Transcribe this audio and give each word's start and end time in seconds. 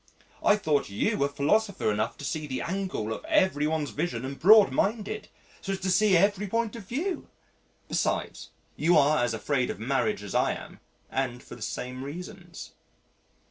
I 0.43 0.55
thought 0.55 0.89
you 0.89 1.15
were 1.19 1.27
philosopher 1.27 1.91
enough 1.91 2.17
to 2.17 2.25
see 2.25 2.47
the 2.47 2.63
angle 2.63 3.13
of 3.13 3.23
every 3.25 3.67
one's 3.67 3.91
vision 3.91 4.25
and 4.25 4.39
broadminded 4.39 5.27
so 5.61 5.73
as 5.73 5.79
to 5.81 5.91
see 5.91 6.17
every 6.17 6.47
point 6.47 6.75
of 6.75 6.87
view. 6.87 7.27
Besides, 7.87 8.49
you 8.75 8.97
are 8.97 9.23
as 9.23 9.35
afraid 9.35 9.69
of 9.69 9.79
marriage 9.79 10.23
as 10.23 10.33
I 10.33 10.53
am, 10.53 10.79
and 11.11 11.43
for 11.43 11.53
the 11.53 11.61
same 11.61 12.03
reasons." 12.03 12.71